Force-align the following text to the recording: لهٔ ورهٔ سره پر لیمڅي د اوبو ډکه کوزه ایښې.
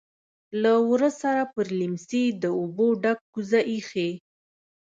لهٔ 0.61 0.75
ورهٔ 0.91 1.11
سره 1.21 1.43
پر 1.53 1.65
لیمڅي 1.79 2.23
د 2.43 2.45
اوبو 2.59 2.87
ډکه 3.03 3.23
کوزه 3.33 3.61
ایښې. 3.71 4.09